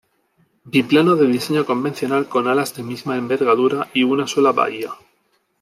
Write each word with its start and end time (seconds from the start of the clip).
Biplano 0.63 1.15
de 1.15 1.27
diseño 1.27 1.63
convencional 1.71 2.23
con 2.27 2.47
alas 2.47 2.73
de 2.73 2.81
misma 2.81 3.17
envergadura 3.17 3.89
y 3.93 4.01
una 4.01 4.25
sola 4.25 4.51
bahía. 4.51 4.89